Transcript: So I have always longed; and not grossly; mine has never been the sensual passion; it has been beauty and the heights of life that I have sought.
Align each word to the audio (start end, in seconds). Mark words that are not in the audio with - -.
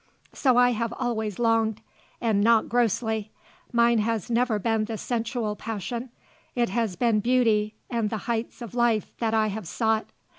So 0.33 0.57
I 0.57 0.71
have 0.71 0.91
always 0.97 1.37
longed; 1.37 1.79
and 2.19 2.41
not 2.43 2.67
grossly; 2.67 3.29
mine 3.71 3.99
has 3.99 4.31
never 4.31 4.57
been 4.57 4.85
the 4.85 4.97
sensual 4.97 5.55
passion; 5.55 6.09
it 6.55 6.69
has 6.69 6.95
been 6.95 7.19
beauty 7.19 7.75
and 7.87 8.09
the 8.09 8.17
heights 8.25 8.63
of 8.63 8.73
life 8.73 9.15
that 9.19 9.35
I 9.35 9.49
have 9.49 9.67
sought. 9.67 10.07